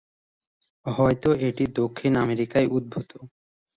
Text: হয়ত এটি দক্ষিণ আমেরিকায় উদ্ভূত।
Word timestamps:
হয়ত 0.85 1.23
এটি 1.47 1.63
দক্ষিণ 1.75 2.11
আমেরিকায় 2.17 2.67
উদ্ভূত। 2.67 3.11